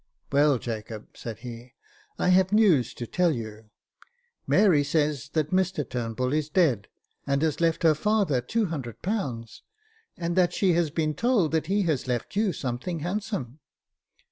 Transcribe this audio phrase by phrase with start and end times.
[0.31, 1.75] "Well, Jacob," said he,
[2.17, 3.69] I have news to tell you.
[4.47, 6.87] Mary says that Mr Turnbull is dead,
[7.27, 9.61] and has left her father ;^2oo,
[10.17, 13.59] and that she has been told that he has left you something handsome."